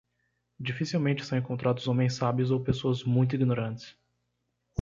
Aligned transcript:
Dificilmente 0.59 1.23
são 1.23 1.37
encontrados 1.37 1.87
homens 1.87 2.15
sábios 2.15 2.49
ou 2.49 2.59
pessoas 2.63 3.03
muito 3.03 3.35
ignorantes. 3.35 3.95